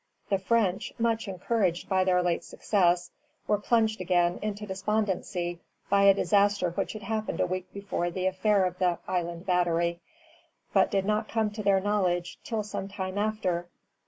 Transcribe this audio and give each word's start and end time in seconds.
The 0.31 0.39
French, 0.39 0.91
much 0.97 1.27
encouraged 1.27 1.87
by 1.87 2.03
their 2.05 2.23
late 2.23 2.43
success, 2.43 3.11
were 3.45 3.59
plunged 3.59 4.01
again 4.01 4.39
into 4.41 4.65
despondency 4.65 5.59
by 5.91 6.05
a 6.05 6.13
disaster 6.15 6.71
which 6.71 6.93
had 6.93 7.03
happened 7.03 7.39
a 7.39 7.45
week 7.45 7.71
before 7.71 8.09
the 8.09 8.25
affair 8.25 8.65
of 8.65 8.79
the 8.79 8.97
Island 9.07 9.45
Battery, 9.45 9.99
but 10.73 10.89
did 10.89 11.05
not 11.05 11.29
come 11.29 11.51
to 11.51 11.61
their 11.61 11.79
knowledge 11.79 12.39
till 12.43 12.63
some 12.63 12.87
time 12.87 13.19
after. 13.19 13.67